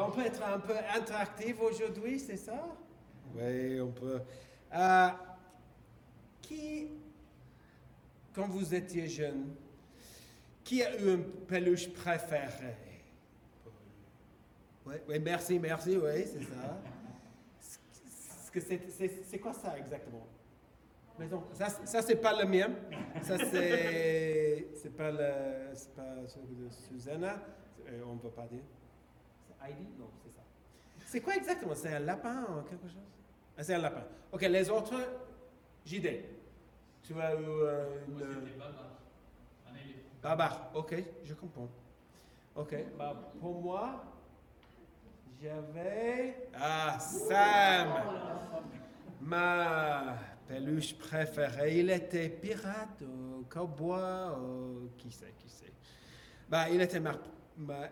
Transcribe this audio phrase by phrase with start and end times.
[0.00, 2.68] On peut être un peu interactif aujourd'hui, c'est ça?
[3.34, 4.20] Oui, on peut.
[4.72, 5.08] Euh,
[6.40, 6.88] qui,
[8.32, 9.54] quand vous étiez jeune,
[10.62, 12.76] qui a eu une peluche préférée?
[14.86, 16.80] Oui, oui, merci, merci, oui, c'est ça.
[19.28, 20.26] C'est quoi ça exactement?
[21.18, 22.70] Mais non, ça, ça c'est pas le mien.
[23.22, 24.68] Ça, c'est.
[24.80, 25.74] C'est pas le.
[25.96, 27.42] Pas celui de Susanna.
[27.88, 28.62] Euh, on ne peut pas dire.
[29.58, 30.42] C'est Heidi Non, c'est ça.
[31.06, 31.74] C'est quoi exactement?
[31.74, 33.02] C'est un lapin ou quelque chose?
[33.56, 34.04] Ah, C'est un lapin.
[34.32, 34.94] Ok, les autres,
[35.84, 36.06] JD.
[37.02, 38.48] Tu as eu euh, une.
[40.22, 40.70] Babar.
[40.74, 40.94] ok,
[41.24, 41.68] je comprends.
[42.54, 44.04] Ok, bah, pour moi,
[45.40, 46.48] j'avais.
[46.54, 47.88] Ah, Sam
[49.20, 51.78] Ma peluche préférée.
[51.78, 55.72] Il était pirate ou cowboy ou qui sait, qui sait.
[56.48, 57.14] Bah, il était ma,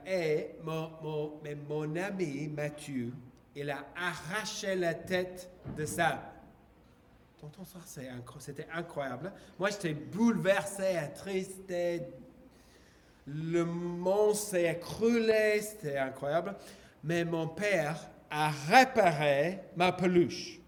[0.06, 3.12] et mon, mon, mais mon ami Mathieu,
[3.54, 6.18] il a arraché la tête de Sam.
[7.40, 7.78] Tonton ça,
[8.38, 9.32] c'était incroyable.
[9.58, 11.72] Moi, j'étais bouleversé, triste.
[13.26, 16.54] Le monde s'est écroulé, c'était incroyable.
[17.02, 20.60] Mais mon père a réparé ma peluche.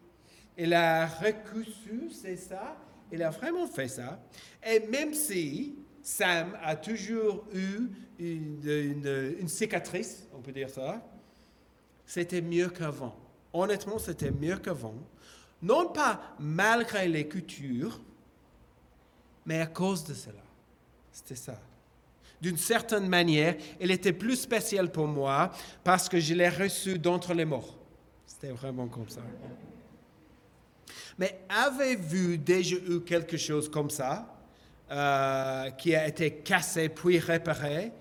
[0.56, 2.76] Il a recousu, c'est ça?
[3.10, 4.20] Il a vraiment fait ça.
[4.66, 5.77] Et même si
[6.08, 11.06] Sam a toujours eu une, cicatrice, on peut dire ça,
[12.06, 13.14] c'était mieux qu'avant.
[13.52, 14.94] Honnêtement, c'était mieux qu'avant.
[15.60, 18.00] Non pas malgré les coutures,
[19.44, 20.42] mais à cause de cela.
[21.12, 21.60] C'était ça.
[22.40, 25.52] D'une certaine manière, il était plus spécial pour moi
[25.84, 27.76] parce que je l'ai reçu d'entre les morts.
[28.26, 29.20] C'était vraiment comme ça.
[31.18, 34.37] Mais avez-vous déjà eu quelque chose comme ça,
[34.90, 37.92] euh, qui a été cassé puis réparé?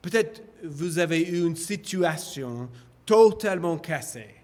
[0.00, 2.68] Peut-être vous avez eu une situation
[3.04, 4.34] totalement cassée.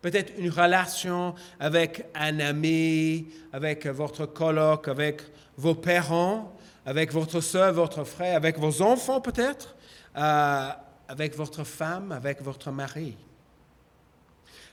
[0.00, 5.22] Peut-être une relation avec un ami, avec votre coloc, avec
[5.56, 6.54] vos parents,
[6.86, 9.76] avec votre soeur, votre frère, avec vos enfants peut-être,
[10.16, 10.68] euh,
[11.08, 13.16] avec votre femme, avec votre mari.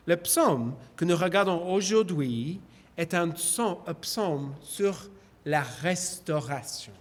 [0.05, 2.59] Le psaume que nous regardons aujourd'hui
[2.97, 5.09] est un psaume sur
[5.45, 6.93] la restauration.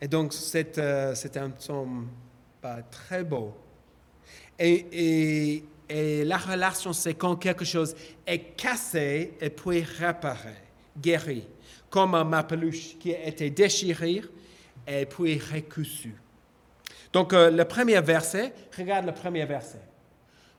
[0.00, 2.08] Et donc, c'est euh, un psaume
[2.90, 3.54] très beau.
[4.58, 10.54] Et, la relation, c'est quand quelque chose est cassé et puis réparé,
[10.96, 11.44] guéri,
[11.88, 14.22] comme un peluche qui a été déchiré
[14.86, 16.14] et puis recousu.
[17.12, 19.80] Donc, euh, le premier verset, regarde le premier verset.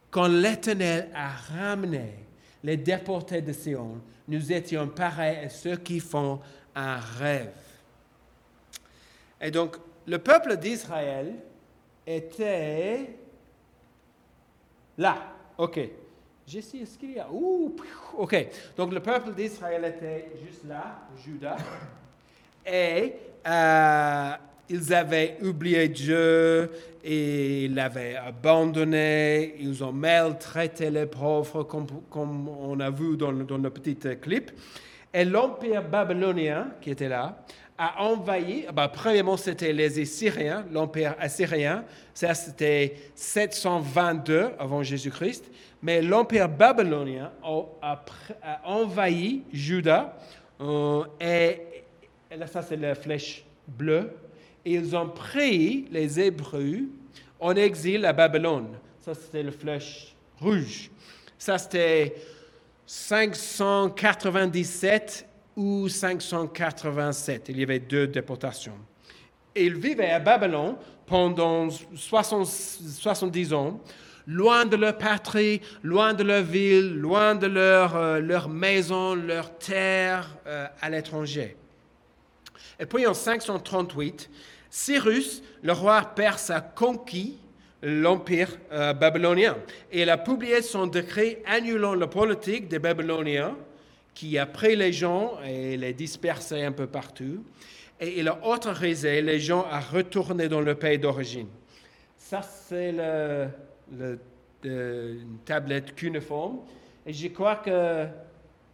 [0.10, 2.26] Quand l'Éternel a ramené
[2.62, 6.42] les déportés de Sion, nous étions pareils à ceux qui font
[6.76, 7.54] un rêve.
[9.40, 9.78] Et donc,
[10.08, 11.36] le peuple d'Israël
[12.06, 13.16] était
[14.98, 15.18] là.
[15.58, 15.80] OK.
[16.48, 17.28] Jésus, est-ce qu'il y a.
[17.32, 17.76] Ouh,
[18.18, 18.48] OK.
[18.76, 21.58] Donc, le peuple d'Israël était juste là, Judas.
[22.66, 23.14] Et
[23.48, 24.32] euh,
[24.70, 26.70] ils avaient oublié Dieu
[27.04, 33.58] et ils l'avaient abandonné, ils ont maltraité les pauvres, comme, on a vu dans, dans
[33.58, 34.52] le petit clip.
[35.14, 37.44] Et l'empire babylonien qui était là
[37.78, 41.84] a envahi, bah, premièrement c'était les Assyriens, l'empire assyrien,
[42.14, 45.52] ça c'était 722 avant Jésus-Christ,
[45.82, 48.04] mais l'empire babylonien a,
[48.64, 50.16] envahi Juda,
[50.62, 51.62] euh, et,
[52.30, 54.12] et là ça c'est la flèche bleue,
[54.66, 56.88] ils ont pris les Hébreux
[57.40, 58.68] en exil à Babylone.
[59.00, 60.92] Ça, c'était le flèche rouge.
[61.38, 62.16] Ça, c'était
[62.94, 65.26] 597
[65.56, 67.46] ou 587.
[67.48, 68.76] Il y avait deux déportations.
[69.56, 70.76] ils vivaient à Babylone
[71.06, 73.80] pendant 70 ans,
[74.28, 80.36] loin de leur patrie, loin de leur ville, loin de leur, euh, maison, leur terre
[80.46, 81.56] euh, à l'étranger.
[82.78, 84.30] Et puis en 538,
[84.70, 87.40] Cyrus, le roi perse, a conquis
[87.82, 89.58] l'empire euh, babylonien.
[89.92, 93.56] Et il a publié son décret annulant la politique des Babyloniens,
[94.14, 97.44] qui a pris les gens et les dispersé un peu partout.
[98.00, 101.48] Et il a autorisé les gens à retourner dans le pays d'origine.
[102.18, 103.48] Ça, c'est le,
[104.64, 106.60] une tablette cuneiforme.
[107.06, 108.06] Et je crois que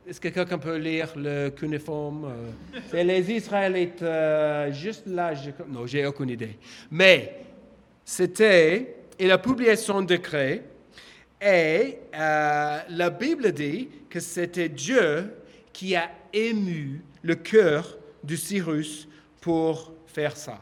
[0.08, 2.26] est-ce que quelqu'un peut lire le cuneiforme?
[2.26, 2.80] Euh?
[2.90, 5.52] C'est les Israélites, euh, juste là, je...
[5.68, 6.58] non, j'ai aucune idée.
[6.90, 7.42] Mais
[8.06, 10.64] c'était, il a publié son décret
[11.42, 15.34] et euh, la Bible dit que c'était Dieu
[15.72, 19.08] qui a ému le cœur de Cyrus
[19.42, 20.60] pour faire ça.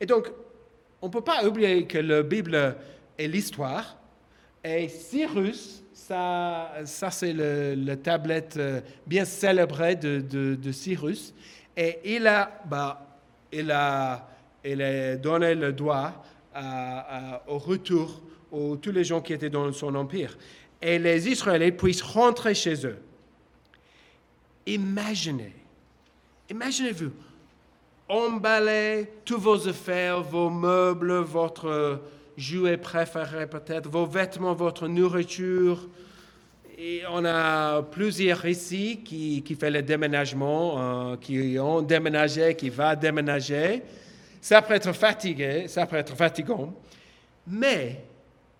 [0.00, 0.28] Et donc,
[1.00, 2.76] on ne peut pas oublier que la Bible
[3.18, 3.96] et l'histoire.
[4.62, 11.34] Et Cyrus, ça, ça c'est le tablette euh, bien célébré de, de, de Cyrus.
[11.76, 13.18] Et il a, bah,
[13.52, 14.28] il a,
[14.64, 16.24] il a donné le droit
[17.46, 18.20] au retour
[18.80, 20.36] tous les gens qui étaient dans son empire.
[20.80, 22.98] Et les Israélites puissent rentrer chez eux.
[24.66, 25.52] Imaginez,
[26.50, 27.10] imaginez-vous,
[28.08, 32.00] emballer tous vos affaires, vos meubles, votre
[32.36, 35.88] jouet préféré peut-être, vos vêtements, votre nourriture.
[36.78, 42.70] Et on a plusieurs ici qui, qui font le déménagement, euh, qui ont déménagé, qui
[42.70, 43.82] va déménager.
[44.42, 46.74] Ça peut être fatigué, ça peut être fatigant.
[47.46, 48.04] Mais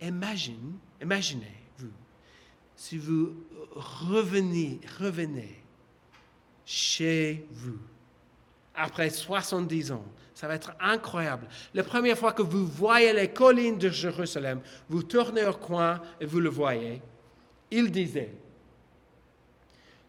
[0.00, 1.90] imagine, imaginez-vous,
[2.76, 3.34] si vous
[3.75, 5.61] revenez, revenez
[6.64, 7.81] chez vous
[8.76, 10.05] après 70 ans.
[10.37, 11.49] Ça va être incroyable.
[11.75, 16.26] La première fois que vous voyez les collines de Jérusalem, vous tournez au coin et
[16.26, 17.02] vous le voyez.
[17.73, 18.32] Il disait,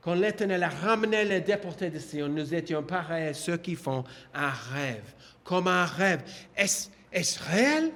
[0.03, 4.03] quand l'Éternel a ramené les déportés de Sion, nous étions pareils à ceux qui font
[4.33, 5.03] un rêve,
[5.43, 6.21] comme un rêve.
[6.55, 7.91] Est-ce est-ce réel?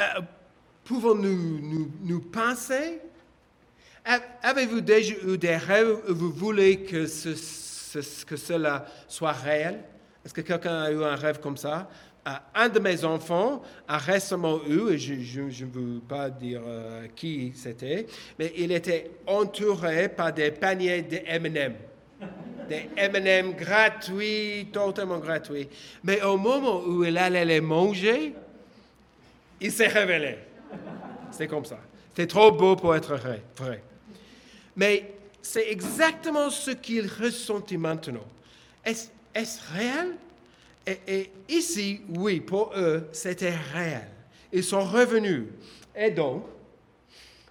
[0.00, 0.04] Euh,
[0.84, 3.00] Pouvons-nous nous, penser?
[4.42, 9.84] Avez-vous déjà eu des rêves où vous voulez que, ce- que cela soit réel?
[10.24, 11.90] Est-ce que quelqu'un a eu un rêve comme ça?
[12.54, 17.52] Un de mes enfants a récemment eu, et je ne veux pas dire euh, qui
[17.54, 18.06] c'était,
[18.38, 21.74] mais il était entouré par des paniers de M&M.
[22.68, 25.68] Des M&M gratuits, totalement gratuits.
[26.04, 28.34] Mais au moment où il allait les manger,
[29.60, 30.36] il s'est révélé.
[31.30, 31.78] C'est comme ça.
[32.14, 33.42] C'est trop beau pour être vrai.
[34.76, 38.26] Mais c'est exactement ce qu'il ressentit maintenant.
[38.84, 40.16] Est-ce réel?
[41.06, 44.08] Et, ici, oui, pour eux, c'était réel.
[44.52, 45.44] Ils sont revenus.
[45.94, 46.44] Et donc,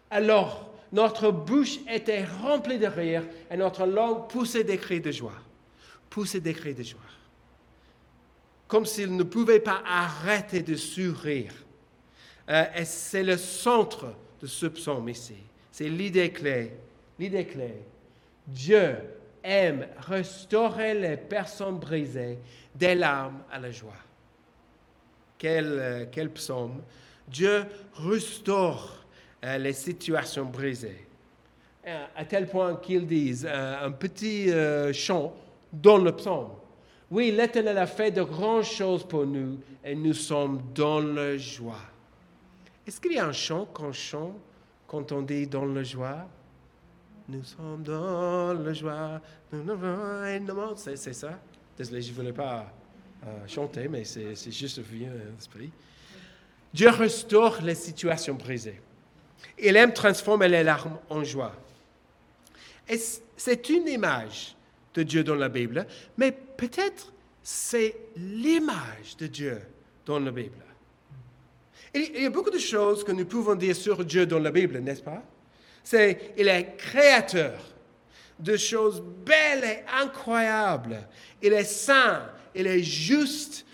[0.10, 5.40] alors, notre bouche était remplie de rire et notre langue poussait des cris de joie.
[6.10, 7.00] Poussait des cris de joie.
[8.68, 11.54] Comme s'ils ne pouvaient pas arrêter de sourire.
[12.50, 15.36] Euh, et c'est le centre de ce psaume ici.
[15.72, 16.72] C'est l'idée clé.
[17.20, 17.76] L'idée clé.
[18.48, 18.96] Dieu
[19.48, 22.38] aime restaurer les personnes brisées
[22.76, 23.94] des larmes à la joie.
[25.38, 26.82] Quel, euh, psaume.
[27.28, 27.66] Dieu
[27.96, 29.06] restaure
[29.44, 31.06] euh, les situations brisées.
[32.16, 34.52] À tel point qu'ils disent euh, un petit
[34.94, 35.34] chant
[35.72, 36.50] dans le psaume.
[37.10, 41.80] Oui, l'Éternel a fait de grandes choses pour nous et nous sommes dans la joie.
[42.86, 43.66] Est-ce qu'il y a un chant
[44.86, 46.28] quand on dit dans la joie?
[47.30, 49.22] Nous sommes dans la joie.
[49.52, 50.76] nous nous.
[50.78, 51.38] C'est ça?
[51.78, 52.72] Désolé, je ne voulais pas
[53.26, 55.70] euh, chanter, mais c'est juste venu à l'esprit.
[56.74, 58.80] Dieu restaure les situations brisées.
[59.60, 61.54] Il aime transformer les larmes en joie.
[63.36, 64.56] C'est une image
[64.94, 65.86] de Dieu dans la Bible,
[66.18, 67.12] mais peut-être
[67.44, 69.62] c'est l'image de Dieu
[70.06, 70.64] dans la Bible.
[71.94, 74.80] Il y a beaucoup de choses que nous pouvons dire sur Dieu dans la Bible,
[74.80, 75.24] n'est-ce pas?
[75.90, 77.58] C'est il est créateur
[78.40, 81.08] de choses belles et incroyables.
[81.42, 83.66] Il est saint, il est juste,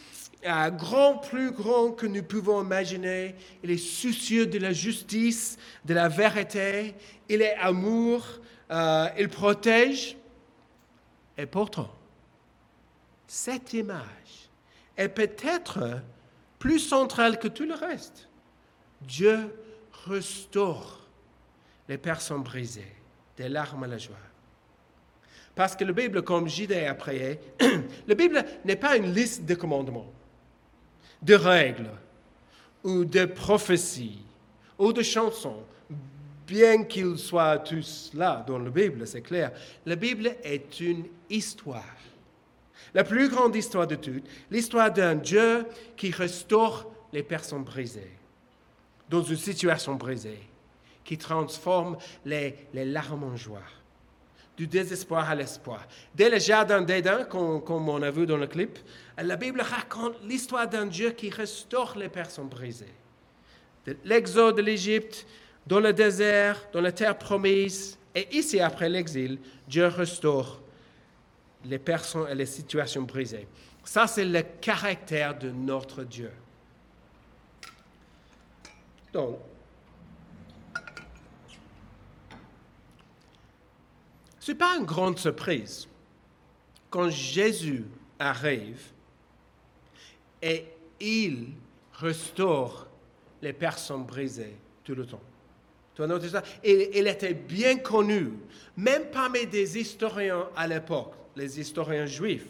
[0.77, 3.33] grand, plus grand que nous pouvons imaginer.
[3.63, 6.93] Il est soucieux de la justice, de la vérité.
[7.29, 8.23] Il est amour,
[8.69, 10.15] euh, il protège.
[11.35, 11.89] Et pourtant,
[13.25, 14.51] cette image
[14.97, 15.99] est peut-être
[16.59, 18.29] plus centrale que tout le reste.
[19.01, 19.49] Dieu
[20.05, 21.02] restaure
[21.87, 22.93] les personnes brisées,
[23.37, 24.15] des larmes à la joie.
[25.55, 26.85] Parce que la Bible, comme J.D.
[26.85, 27.39] a prié,
[28.07, 30.11] la Bible n'est pas une liste de commandements,
[31.21, 31.91] de règles
[32.83, 34.23] ou de prophéties
[34.77, 35.63] ou de chansons,
[36.47, 39.51] bien qu'ils soient tous là dans la Bible, c'est clair.
[39.85, 41.83] La Bible est une histoire.
[42.93, 48.11] La plus grande histoire de toutes, l'histoire d'un Dieu qui restaure les personnes brisées,
[49.09, 50.39] dans une situation brisée,
[51.03, 53.63] qui transforme les, les larmes en joie,
[54.55, 55.85] du désespoir à l'espoir.
[56.15, 58.77] Dès le jardin d'Éden, comme, comme on a vu dans le clip,
[59.17, 62.93] la Bible raconte l'histoire d'un Dieu qui restaure les personnes brisées.
[63.85, 65.25] De l'exode de l'Égypte,
[65.65, 70.61] dans le désert, dans la terre promise, et ici, après l'exil, Dieu restaure
[71.65, 73.47] les personnes et les situations brisées.
[73.83, 76.31] Ça, c'est le caractère de notre Dieu.
[79.11, 79.39] Donc,
[84.43, 85.87] ce n'est pas une grande surprise
[86.89, 87.85] quand Jésus
[88.19, 88.81] arrive
[90.41, 90.65] et
[90.99, 91.53] il
[91.93, 92.87] restaure
[93.41, 95.21] les personnes brisées tout le temps.
[95.95, 98.33] Tu as noté ça il était bien connu,
[98.75, 102.49] même parmi des historiens à l'époque, les historiens juifs,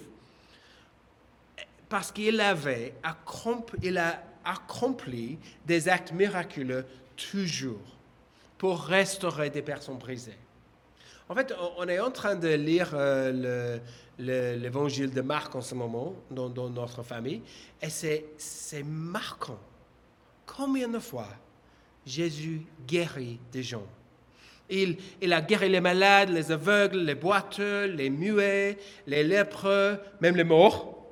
[1.90, 7.86] parce qu'il avait a accompli des actes miraculeux toujours
[8.58, 10.40] pour restaurer des personnes brisées.
[11.30, 13.80] En fait, on est en train de lire euh,
[14.20, 17.42] l'évangile de Marc en ce moment dans, notre famille,
[17.82, 19.60] et c'est marquant.
[20.46, 21.30] Combien de fois
[22.06, 23.88] Jésus guérit des gens?
[24.70, 28.78] Il, il, a guéri les malades, les aveugles, les boiteux, les muets,
[29.08, 31.06] les lépreux, même les morts.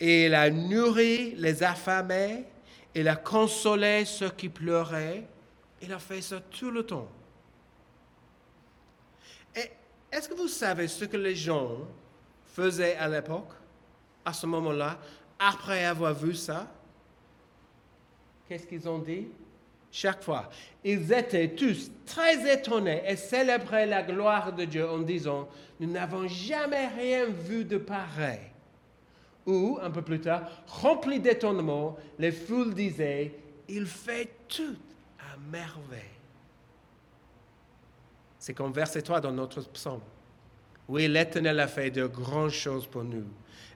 [0.00, 2.44] Et il a nourri les affamés,
[2.94, 5.24] il a consolé ceux qui pleuraient.
[5.82, 7.08] Il a fait ça tout le temps.
[10.14, 11.78] Est-ce que vous savez ce que les gens
[12.46, 13.50] faisaient à l'époque,
[14.24, 14.96] à ce moment-là,
[15.40, 16.70] après avoir vu ça?
[18.48, 19.26] Qu'est-ce qu'ils ont dit?
[19.90, 20.48] Chaque fois.
[20.84, 25.48] Ils étaient tous très étonnés et célébraient la gloire de Dieu en disant,
[25.80, 28.52] nous n'avons jamais rien vu de pareil.
[29.46, 33.34] Ou, un peu plus tard, remplis d'étonnement, les foules disaient,
[33.68, 34.76] il fait tout
[35.18, 36.13] à merveille.
[38.44, 40.02] C'est comme verset 3 dans notre psaume.
[40.86, 43.24] Oui, l'Éternel a fait de grandes choses pour nous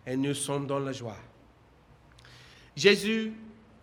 [0.06, 1.16] et nous sommes dans la joie.
[2.76, 3.32] Jésus,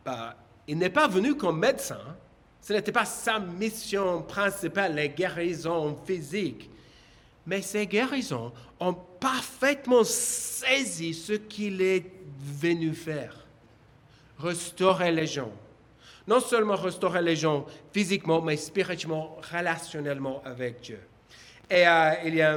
[0.05, 0.35] bah,
[0.67, 2.15] il n'est pas venu comme médecin,
[2.61, 6.69] ce n'était pas sa mission principale, les guérisons physiques.
[7.47, 12.11] Mais ces guérisons ont parfaitement saisi ce qu'il est
[12.61, 13.35] venu faire.
[14.37, 15.51] Restaurer les gens.
[16.27, 20.99] Non seulement restaurer les gens physiquement, mais spirituellement, relationnellement avec Dieu.
[21.69, 22.55] Et euh, il y a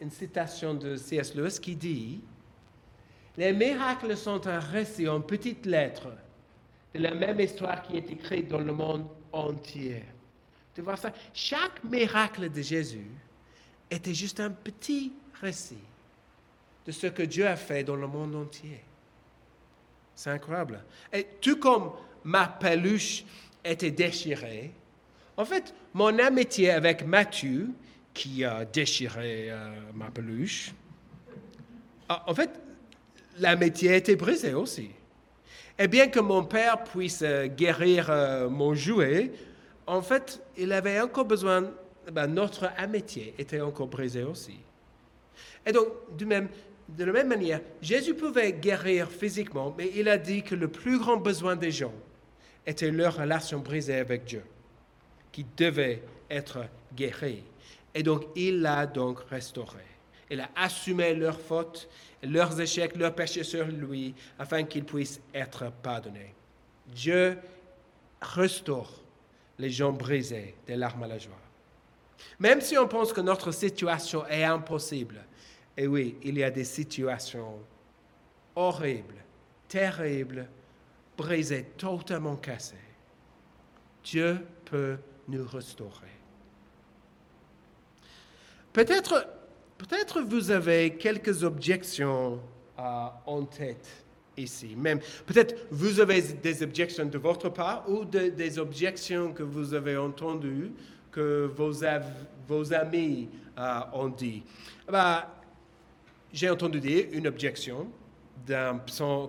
[0.00, 1.34] une, citation de C.S.
[1.34, 2.20] Lewis qui dit,
[3.36, 6.08] Les miracles sont un récit en petites lettres
[6.94, 10.04] de la même histoire qui est écrite dans le monde entier.
[10.74, 11.12] Tu vois ça?
[11.32, 13.10] Chaque miracle de Jésus
[13.90, 15.78] était juste un petit récit
[16.86, 18.82] de ce que Dieu a fait dans le monde entier.
[20.14, 20.84] C'est incroyable.
[21.12, 21.92] Et tout comme
[22.24, 23.24] ma peluche
[23.64, 24.72] était déchirée,
[25.36, 27.68] en fait, mon amitié avec Matthieu,
[28.12, 30.72] qui a déchiré euh, ma peluche,
[32.08, 32.50] en fait,
[33.38, 34.90] l'amitié était brisée aussi.
[35.78, 39.32] Et bien que mon père puisse euh, guérir euh, mon jouet,
[39.86, 41.68] en fait, il avait encore besoin,
[42.12, 44.58] ben, notre amitié était encore brisée aussi.
[45.66, 45.88] Et donc,
[46.24, 46.48] même,
[46.88, 50.98] de la même manière, Jésus pouvait guérir physiquement, mais il a dit que le plus
[50.98, 51.92] grand besoin des gens
[52.66, 54.44] était leur relation brisée avec Dieu,
[55.32, 57.42] qui devait être guérie.
[57.94, 59.82] Et donc, il l'a donc restauré.
[60.30, 61.88] Il a assumé leurs fautes,
[62.22, 66.34] leurs échecs, leurs péchés sur lui, afin qu'ils puissent être pardonnés.
[66.86, 67.38] Dieu
[68.20, 68.90] restaure
[69.58, 71.34] les gens brisés des larmes à la joie.
[72.38, 75.22] Même si on pense que notre situation est impossible,
[75.76, 77.58] et oui, il y a des situations
[78.56, 79.22] horribles,
[79.68, 80.48] terribles,
[81.16, 82.74] brisées, totalement cassées.
[84.02, 84.96] Dieu peut
[85.28, 86.08] nous restaurer.
[88.72, 89.26] Peut-être
[89.78, 92.40] Peut-être vous avez quelques objections
[92.78, 94.04] euh, en tête
[94.36, 94.74] ici.
[94.76, 99.96] Même peut-être vous avez des objections de votre part ou des objections que vous avez
[99.96, 100.70] entendues
[101.10, 101.72] que vos,
[102.46, 103.28] vos amis
[103.58, 104.42] euh, ont dit.
[104.88, 105.42] Bah,
[106.32, 107.88] J'ai entendu dire une objection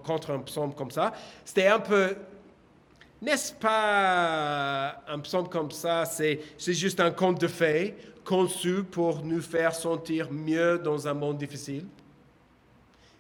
[0.04, 1.14] contre un psaume comme ça.
[1.44, 2.16] C'était un peu
[3.22, 9.42] n'est-ce pas un psaume comme ça, c'est juste un conte de fées conçu pour nous
[9.42, 11.86] faire sentir mieux dans un monde difficile.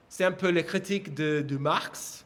[0.10, 2.26] C'est un peu les critiques de, Marx.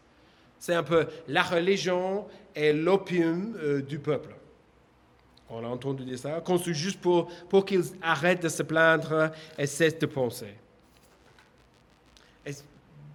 [0.57, 2.25] C'est un peu la religion
[2.55, 4.35] et l'opium euh, du peuple.
[5.49, 9.65] On a entendu dire ça, conçu juste pour, pour qu'ils arrêtent de se plaindre et
[9.65, 10.53] cessent de penser.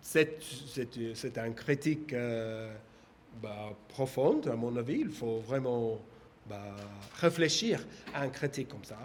[0.05, 2.71] C'est un critique euh,
[3.43, 5.01] bah, profonde, à mon avis.
[5.01, 5.99] Il faut vraiment
[6.49, 6.77] bah,
[7.21, 8.99] réfléchir à un critique comme ça.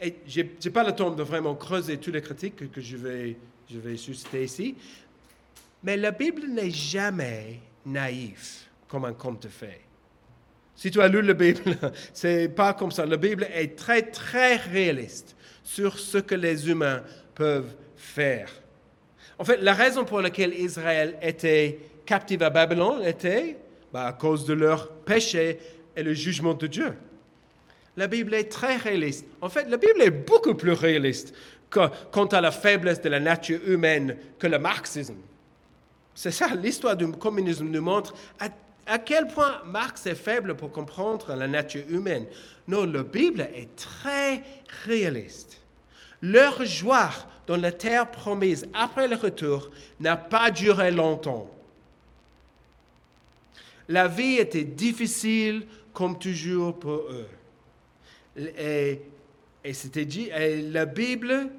[0.00, 3.96] Et je n'ai pas le temps de vraiment creuser toutes les critiques que, je, vais,
[3.96, 4.76] susciter ici,
[5.82, 8.46] mais la Bible n'est jamais naïve
[8.88, 9.80] comme un conte de fées.
[10.76, 11.62] Si tu as lu la Bible,
[12.12, 13.06] c'est pas comme ça.
[13.06, 15.34] La Bible est très, très réaliste
[15.64, 17.02] sur ce que les humains
[17.34, 18.50] peuvent faire.
[19.38, 23.56] En fait, la raison pour laquelle Israël était captif à Babylone était
[23.92, 25.58] bah, à cause de leur péché
[25.94, 26.92] et le jugement de Dieu
[27.96, 29.26] la Bible est très réaliste.
[29.40, 31.34] En fait, la Bible est beaucoup plus réaliste
[31.70, 35.16] quant à la faiblesse de la nature humaine que le marxisme.
[36.14, 38.14] C'est ça, l'histoire du communisme nous montre
[38.86, 42.26] à quel point Marx est faible pour comprendre la nature humaine.
[42.68, 44.42] Non, la Bible est très
[44.86, 45.60] réaliste.
[46.22, 47.10] Leur joie
[47.46, 51.50] dans la terre promise après le retour n'a pas duré longtemps.
[53.88, 57.28] La vie était difficile comme toujours pour eux.
[58.36, 59.00] Et,
[59.72, 60.30] c'était dit,
[60.70, 61.50] la Bible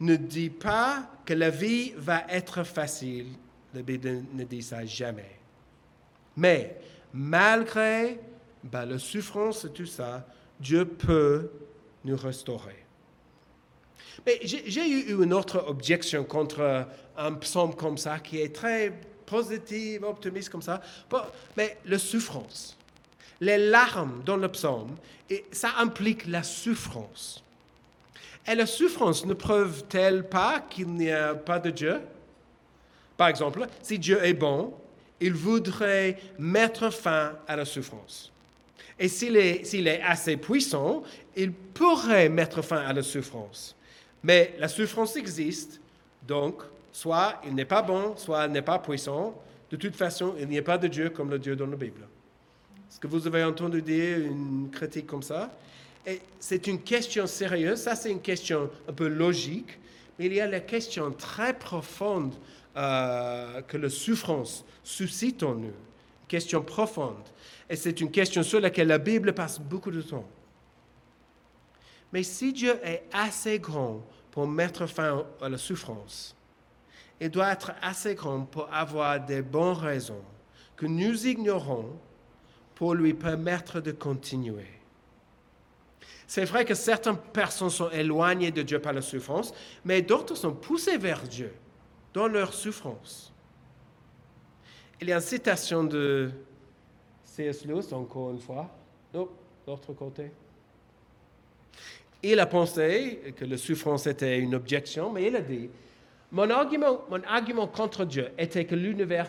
[0.00, 3.26] ne dit pas que la vie va être facile.
[3.74, 5.38] La Bible ne dit ça jamais.
[6.36, 6.76] Mais
[7.12, 8.20] malgré
[8.62, 10.26] ben, la souffrance et tout ça,
[10.60, 11.50] Dieu peut
[12.04, 12.85] nous restaurer.
[14.24, 16.86] Mais j'ai eu une autre objection contre
[17.16, 18.92] un psaume comme ça, qui est très
[19.24, 20.80] positif, optimiste comme ça.
[21.56, 22.76] Mais la souffrance,
[23.40, 24.96] les larmes dans le psaume,
[25.52, 27.42] ça implique la souffrance.
[28.46, 32.00] Et la souffrance ne prouve-t-elle pas qu'il n'y a pas de Dieu?
[33.16, 34.72] Par exemple, si Dieu est bon,
[35.20, 38.30] il voudrait mettre fin à la souffrance.
[38.98, 41.02] Et s'il est, assez puissant,
[41.34, 43.75] il pourrait mettre fin à la souffrance.
[44.26, 45.80] Mais la souffrance existe,
[46.26, 49.40] donc soit il n'est pas bon, soit il n'est pas puissant.
[49.70, 52.00] De toute façon, il n'y a pas de Dieu comme le Dieu dans la Bible.
[52.90, 55.56] Est-ce que vous avez entendu dire une critique comme ça?
[56.40, 59.78] C'est une question sérieuse, ça c'est une question un peu logique,
[60.18, 62.34] mais il y a la question très profonde
[62.76, 67.22] euh, que la souffrance suscite en nous, une question profonde.
[67.70, 70.26] Et c'est une question sur laquelle la Bible passe beaucoup de temps.
[72.12, 74.02] Mais si Dieu est assez grand
[74.36, 76.36] pour mettre fin à la souffrance,
[77.18, 80.22] il doit être assez grand pour avoir des bonnes raisons
[80.76, 81.98] que nous ignorons
[82.74, 84.68] pour lui permettre de continuer.
[86.26, 89.54] C'est vrai que certaines personnes sont éloignées de Dieu par la souffrance,
[89.86, 91.54] mais d'autres sont poussées vers Dieu
[92.12, 93.32] dans leur souffrance.
[95.00, 96.30] Il y a une citation de
[97.24, 97.64] C.S.
[97.64, 98.68] Lewis, encore une fois.
[99.14, 99.30] Non,
[99.66, 100.30] l'autre côté.
[102.22, 105.68] Il a pensé que la souffrance était une objection, mais il a dit
[106.32, 109.28] mon argument, contre Dieu était que l'univers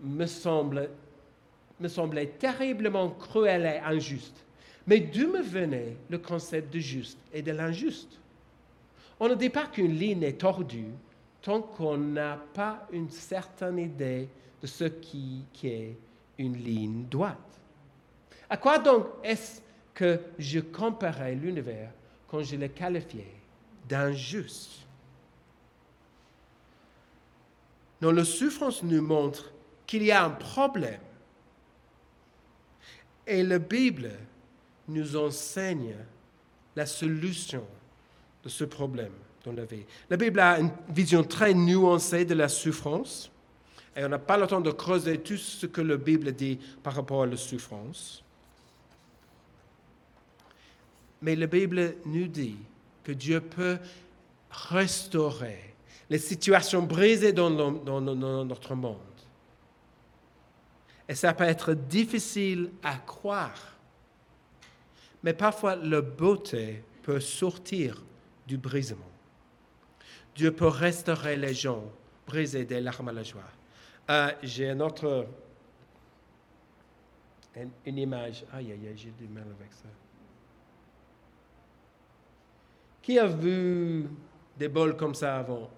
[0.00, 0.90] me, semble,
[1.80, 4.44] me semblait terriblement cruel et injuste.
[4.86, 8.18] Mais d'où me venait le concept de juste et de l'injuste?
[9.20, 10.92] On ne dit pas qu'une ligne est tordue
[11.40, 14.28] tant qu'on n'a pas une certaine idée
[14.60, 15.96] de ce qui, qui est
[16.38, 17.38] une ligne droite.
[18.50, 19.60] À quoi donc est-ce
[19.94, 21.90] que je comparais l'univers
[22.34, 23.32] quand je le qualifiais
[23.88, 24.80] d'injuste
[28.02, 29.52] Non, la souffrance nous montre
[29.86, 30.98] qu'il y a un problème.
[33.24, 34.10] Et la Bible
[34.88, 35.94] nous enseigne
[36.74, 37.64] la solution
[38.42, 39.12] de ce problème
[39.44, 39.84] dans la vie.
[40.10, 43.30] La Bible a une vision très nuancée de la souffrance.
[43.94, 46.96] Et on n'a pas le temps de creuser tout ce que la Bible dit par
[46.96, 48.23] rapport à la souffrance.
[51.24, 52.58] Mais la Bible nous dit
[53.02, 53.78] que Dieu peut
[54.50, 55.74] restaurer
[56.10, 58.98] les situations brisées dans, notre monde.
[61.08, 63.74] Et ça peut être difficile à croire.
[65.22, 68.02] Mais parfois, la beauté peut sortir
[68.46, 69.10] du brisement.
[70.36, 71.84] Dieu peut restaurer les gens
[72.26, 73.40] brisés des larmes à la joie.
[74.10, 75.26] Euh, j'ai une autre
[77.86, 78.44] une, image.
[78.52, 79.88] Aïe, aïe, aïe, j'ai du mal avec ça.
[83.04, 84.06] Qui a vu
[84.58, 85.68] des bols comme ça avant?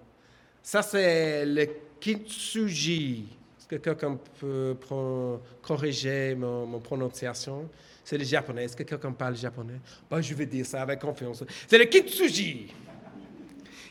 [0.63, 1.67] Ça, c'est le
[1.99, 3.25] kintsugi.
[3.59, 4.77] Est-ce que quelqu'un peut
[5.61, 7.69] corriger mon, prononciation?
[8.05, 8.63] C'est le japonais.
[8.63, 9.81] Est-ce que quelqu'un parle japonais?
[10.09, 11.43] Ben, je vais dire ça avec confiance.
[11.67, 12.73] C'est le kintsugi,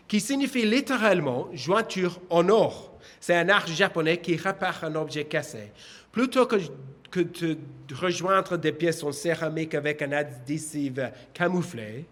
[0.08, 2.98] qui signifie littéralement jointure en or.
[3.20, 5.72] C'est un art japonais qui répare un objet cassé.
[6.10, 6.56] Plutôt que,
[7.10, 7.58] que de
[7.94, 10.94] rejoindre des pièces en céramique avec un adhésif
[11.34, 12.06] camouflé,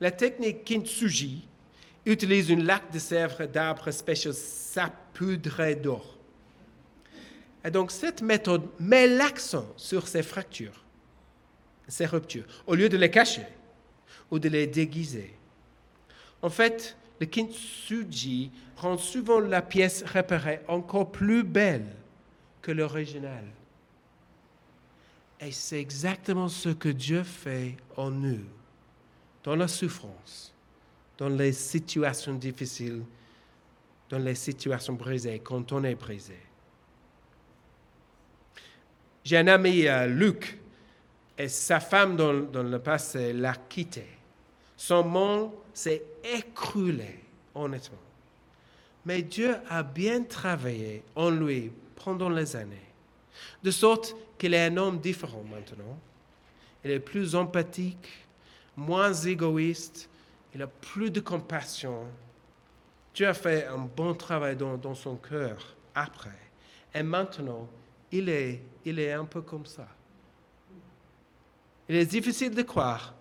[0.00, 1.46] la technique kintsugi
[2.06, 6.18] utilise une laque de sèvres d'arbres spéciaux saupoudrés d'or.
[7.64, 10.84] Et donc, cette méthode met l'accent sur ces fractures,
[11.88, 13.46] ces ruptures, au lieu de les cacher
[14.30, 15.34] ou de les déguiser.
[16.42, 21.86] En fait, le kintsugi rend souvent la pièce réparée encore plus belle
[22.60, 23.44] que l'original.
[25.40, 28.44] Et c'est exactement ce que Dieu fait en nous,
[29.44, 30.54] dans la souffrance
[31.18, 33.02] dans les situations difficiles,
[34.08, 36.38] dans les situations brisées, quand on est brisé.
[39.22, 40.58] J'ai un ami, euh, Luc,
[41.38, 44.06] et sa femme dans, dans le passé l'a quitté.
[44.76, 47.20] Son monde s'est écroulé,
[47.54, 47.98] honnêtement.
[49.06, 52.76] Mais Dieu a bien travaillé en lui pendant les années.
[53.62, 55.98] De sorte qu'il est un homme différent maintenant.
[56.84, 58.23] Il est plus empathique,
[58.76, 60.08] moins égoïste,
[60.54, 62.04] il a plus de compassion.
[63.14, 66.30] Dieu a fait un bon travail dans, dans son cœur après.
[66.94, 67.68] Et maintenant,
[68.10, 69.86] il est, il est un peu comme ça.
[71.88, 73.14] Il est difficile de croire,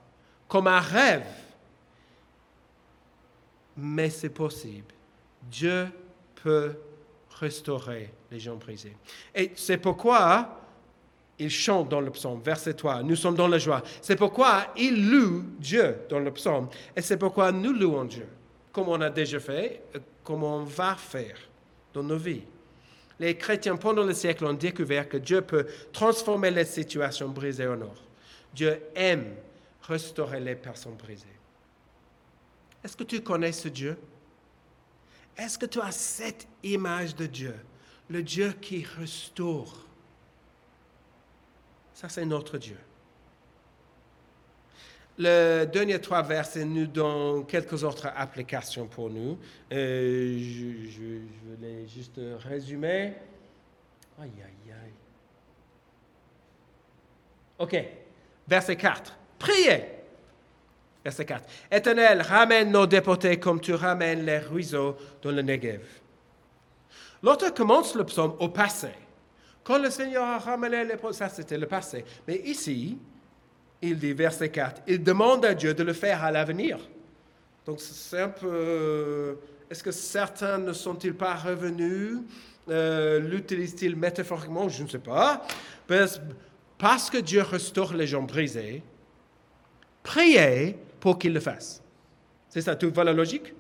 [0.48, 1.26] comme un rêve,
[3.76, 4.94] mais c'est possible.
[5.42, 5.88] Dieu
[6.36, 6.76] peut
[7.40, 8.96] restaurer les gens brisés.
[9.34, 10.63] Et c'est pourquoi
[11.40, 13.82] il chante dans le psaume, verset 3, nous sommes dans la joie.
[14.02, 16.70] C'est pourquoi il loue Dieu dans le psaume.
[16.96, 18.28] Et c'est pourquoi nous louons Dieu,
[18.72, 19.84] comme on a déjà fait,
[20.24, 21.38] comme on va faire
[21.94, 22.44] dans nos vies.
[23.20, 27.82] Les chrétiens pendant le siècle ont découvert que Dieu peut transformer les situations brisées en
[27.82, 27.96] or.
[28.54, 29.36] Dieu aime
[29.82, 31.28] restaurer les personnes brisées.
[32.84, 33.98] Est-ce que tu connais ce Dieu?
[35.38, 37.56] Est-ce que tu as cette image de Dieu?
[38.10, 39.86] Le Dieu qui restaure.
[41.94, 42.78] Ça, c'est notre Dieu.
[45.18, 49.38] Le dernier trois versets nous donnent quelques autres applications pour nous.
[49.72, 53.14] Euh, je, je, vais juste résumer.
[54.20, 54.94] Aïe, aïe, aïe.
[57.60, 57.78] OK.
[58.48, 59.16] Verset 4.
[59.38, 59.86] Priez.
[61.04, 61.48] Verset 4.
[61.72, 65.86] Éternel, ramène nos déportés comme tu ramènes les ruisseaux dans le Negev.
[67.22, 68.90] L'auteur commence le psaume au passé.
[69.64, 72.04] Quand le Seigneur a ramené les ça c'était le passé.
[72.28, 72.98] Mais ici,
[73.82, 76.80] il dit, verset 4, il demande à Dieu de le faire à l'avenir.
[77.66, 79.38] Donc c'est un peu...
[79.70, 82.20] Est-ce que certains ne sont-ils pas revenus
[82.70, 84.70] euh, L'utilisent-ils métaphoriquement?
[84.70, 85.46] Je ne sais pas.
[86.78, 88.84] Parce que Dieu restaure les gens brisés,
[90.02, 91.82] priez pour qu'il le fasse.
[92.50, 93.54] C'est ça, tu vois la logique?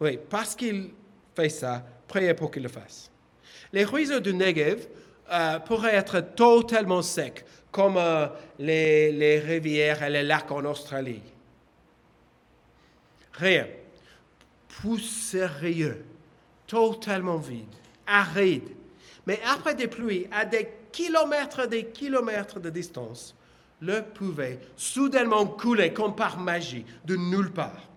[0.00, 0.90] Oui, parce qu'il
[1.36, 3.10] fait ça, priez pour qu'il le fasse.
[3.72, 4.86] Les ruisseaux du Negev
[5.30, 8.26] euh, pourraient être totalement secs, comme euh,
[8.58, 11.22] les, les rivières et les lacs en Australie.
[13.32, 13.66] Rien.
[14.82, 16.04] Poussiéreux,
[16.66, 17.74] totalement vide,
[18.06, 18.68] aride.
[19.26, 23.34] Mais après des pluies, à des kilomètres des kilomètres de distance,
[23.80, 27.88] le pouvait soudainement couler comme par magie, de nulle part.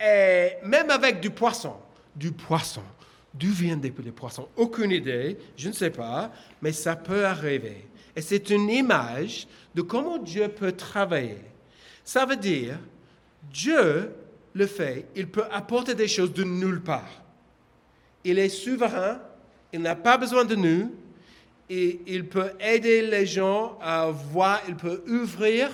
[0.00, 1.76] Et même avec du poisson,
[2.14, 2.82] du poisson,
[3.38, 4.48] d'où viennent des poissons?
[4.56, 7.86] Aucune idée, je ne sais pas, mais ça peut arriver.
[8.14, 11.38] Et c'est une image de comment Dieu peut travailler.
[12.04, 12.78] Ça veut dire,
[13.52, 14.12] Dieu
[14.54, 17.22] le fait, il peut apporter des choses de nulle part.
[18.24, 19.20] Il est souverain,
[19.72, 20.92] il n'a pas besoin de nous,
[21.68, 25.68] et il peut aider les gens à voir, il peut ouvrir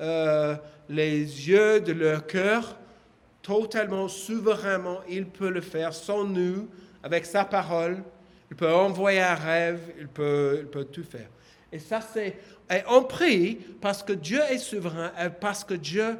[0.00, 0.56] euh,
[0.88, 2.76] les yeux de leur cœur
[3.42, 5.00] totalement, souverainement.
[5.08, 6.68] Il peut le faire sans nous,
[7.06, 8.02] avec sa parole.
[8.50, 11.28] Il peut envoyer un rêve, il peut, il peut tout faire.
[11.70, 12.36] Et ça, c'est.
[12.88, 16.16] On prie parce que Dieu est souverain, parce que Dieu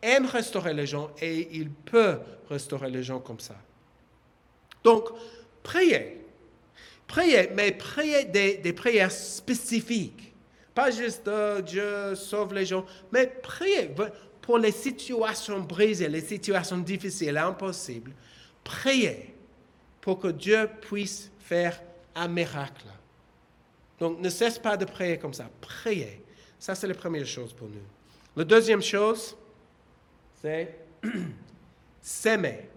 [0.00, 3.56] aime restaurer les gens et il peut restaurer les gens comme ça.
[4.82, 5.10] Donc,
[5.62, 6.22] priez.
[7.06, 10.32] Priez, mais priez des, prières spécifiques.
[10.74, 13.90] Pas juste oh, Dieu sauve les gens, mais priez
[14.40, 18.12] pour les situations brisées, les situations difficiles, impossibles.
[18.64, 19.33] Priez
[20.04, 21.80] pour que Dieu puisse faire
[22.14, 22.84] un miracle.
[23.98, 25.48] Donc, ne cesse pas de prier comme ça.
[25.62, 26.22] Priez.
[26.58, 27.80] Ça, c'est la première chose pour nous.
[28.36, 29.34] La deuxième chose,
[30.42, 30.76] c'est
[32.02, 32.68] s'aimer.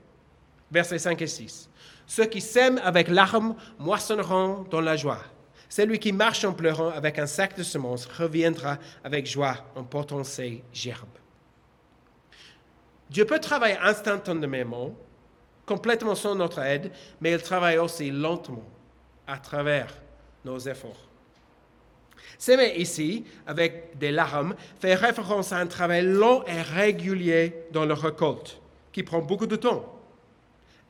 [0.72, 1.70] Versets 5 et 6.
[2.06, 5.20] Ceux qui sèment avec larmes moissonneront dans la joie.
[5.68, 10.24] Celui qui marche en pleurant avec un sac de semences reviendra avec joie en portant
[10.24, 11.10] ses gerbes.
[13.10, 14.96] Dieu peut travailler instantanément,
[15.68, 18.64] complètement sans notre aide, mais il travaille aussi lentement
[19.28, 19.94] à travers
[20.44, 21.08] nos efforts.
[22.40, 27.96] S'aimer ici, avec des larmes, fait référence à un travail long et régulier dans la
[27.96, 28.60] récolte,
[28.92, 29.94] qui prend beaucoup de temps.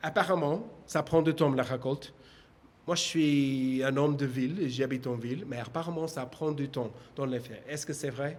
[0.02, 2.12] Apparemment, ça prend du temps la récolte.
[2.86, 6.68] Moi, je suis un homme de ville, j'habite en ville, mais apparemment, ça prend du
[6.68, 7.40] temps dans les.
[7.68, 8.38] Est-ce que c'est vrai?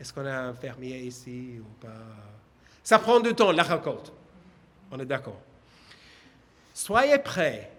[0.00, 1.92] Est-ce qu'on a un fermier ici ou pas?
[2.82, 4.12] Ça prend du temps, la récolte.
[4.90, 5.40] On est d'accord.
[6.78, 7.72] Soyez prêts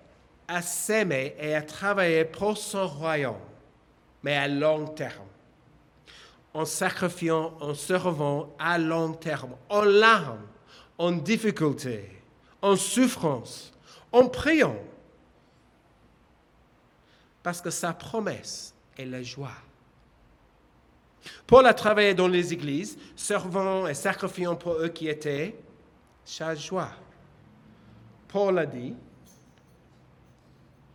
[0.45, 3.39] à s'aimer et à travailler pour son royaume
[4.23, 5.25] mais à long terme.
[6.53, 10.45] En sacrifiant, en servant à long terme, en larmes,
[10.97, 12.09] en difficulté,
[12.61, 13.71] en souffrance,
[14.11, 14.75] en priant.
[17.41, 19.55] Parce que sa promesse est la joie.
[21.47, 25.55] Paul a travaillé dans les églises, servant et sacrifiant pour eux qui étaient
[26.25, 26.91] sa joie.
[28.29, 28.95] Paul a dit,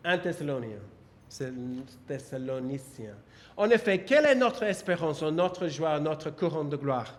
[0.05, 0.81] un Thessalonien
[2.07, 3.16] Thessaloniciens.
[3.57, 7.18] En effet, quelle est notre espérance, notre joie, notre couronne de gloire?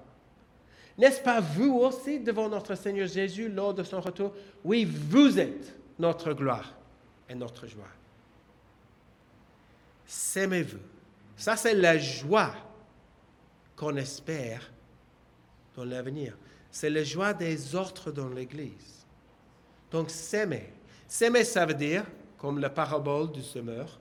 [0.98, 4.34] N'est-ce pas vous aussi devant notre Seigneur Jésus lors de son retour?
[4.64, 6.74] Oui, vous êtes notre gloire
[7.30, 7.84] et notre joie.
[10.06, 10.80] S'aimez-vous?
[11.36, 12.54] Ça, c'est la joie
[13.76, 14.72] qu'on espère
[15.76, 16.38] dans l'avenir.
[16.72, 19.05] C'est la joie des autres dans l'Église.
[19.96, 20.74] Donc, s'aimer.
[21.08, 22.04] S'aimer, ça veut dire,
[22.38, 23.98] comme la parabole du semeur,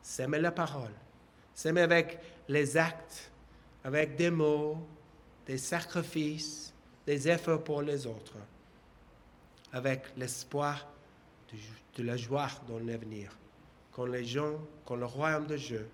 [0.00, 0.94] s'aimer la parole.
[1.52, 2.18] S'aimer avec
[2.48, 3.30] les actes,
[3.84, 4.78] avec des mots,
[5.44, 6.72] des sacrifices,
[7.06, 8.38] des efforts pour les autres,
[9.74, 10.88] avec l'espoir
[11.98, 13.30] de, la joie dans l'avenir,
[13.92, 15.86] quand les gens, quand le royaume de Dieu,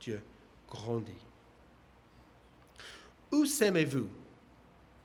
[0.00, 0.20] Dieu
[0.68, 1.24] grandit.
[3.30, 4.08] Où s'aimez-vous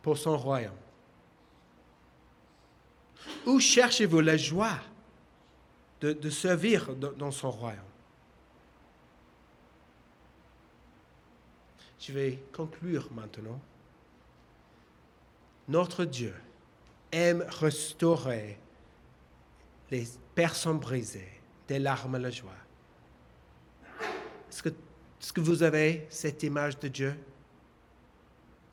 [0.01, 0.73] pour son royaume?
[3.45, 4.79] Où cherchez-vous la joie
[6.01, 7.81] de, servir dans son royaume?
[11.99, 13.59] Je vais conclure maintenant
[15.67, 16.33] notre Dieu
[17.11, 18.57] aime restaurer
[19.91, 21.31] les personnes brisées,
[21.67, 22.51] des larmes à la joie.
[24.49, 27.15] Est-ce que, vous avez cette image de Dieu?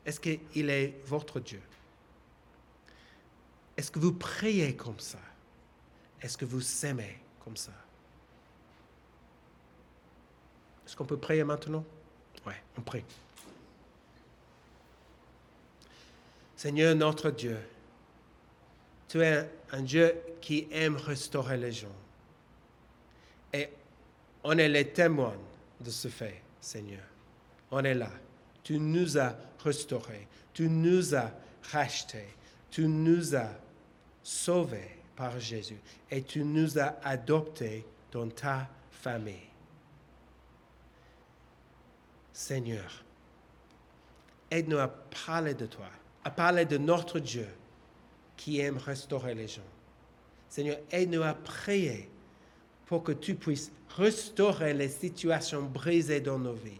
[0.05, 1.61] Est-ce qu'il est votre Dieu?
[3.77, 5.19] Est-ce que vous priez comme ça?
[6.21, 7.71] Est-ce que vous s'aimez comme ça?
[10.85, 11.83] Est-ce qu'on peut prier maintenant?
[12.45, 13.03] Oui, on prie.
[16.55, 17.57] Seigneur notre Dieu,
[19.09, 21.87] tu es un Dieu qui aime restaurer les gens.
[23.51, 23.69] Et
[24.43, 25.35] on est les témoins
[25.79, 27.03] de ce fait, Seigneur.
[27.71, 28.09] On est là.
[28.63, 30.27] Tu nous as restaurés.
[30.53, 31.31] Tu nous as
[31.71, 32.27] rachetés.
[32.73, 33.51] Tu nous as
[34.23, 35.79] sauvés par Jésus.
[36.09, 39.35] Et tu nous as adoptés dans ta famille.
[42.31, 43.03] Seigneur,
[44.49, 45.85] aide-nous à parler de toi
[46.23, 47.47] à parler de notre Dieu
[48.37, 49.61] qui aime restaurer les gens.
[50.49, 52.09] Seigneur, aide-nous à prier
[52.85, 56.79] pour que tu puisses restaurer les situations brisées dans nos vies,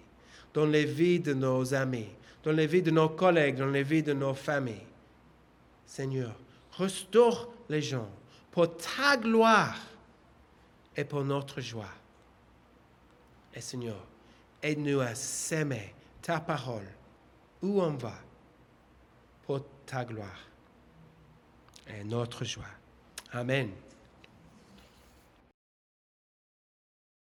[0.53, 2.07] dans les vies de nos amis,
[2.43, 4.87] dans les vies de nos collègues, dans les vies de nos familles.
[5.85, 6.35] Seigneur,
[6.71, 8.09] restaure les gens
[8.51, 9.77] pour ta gloire
[10.95, 11.93] et pour notre joie.
[13.53, 14.05] Et Seigneur,
[14.61, 16.87] aide-nous à s'aimer ta parole
[17.61, 18.15] où on va
[19.43, 20.39] pour ta gloire
[21.87, 22.63] et notre joie.
[23.31, 23.71] Amen.